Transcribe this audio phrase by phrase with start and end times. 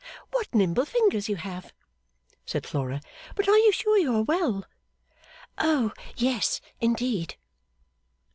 [0.31, 1.71] 'What nimble fingers you have,'
[2.43, 3.01] said Flora,
[3.35, 4.65] 'but are you sure you are well?'
[5.59, 7.37] 'Oh yes, indeed!